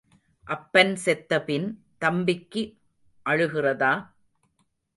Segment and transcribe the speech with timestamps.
[0.47, 1.67] அப்பன் செத்தபின்
[1.97, 2.63] தம்பிக்கு
[3.25, 3.93] அழுகிறதா?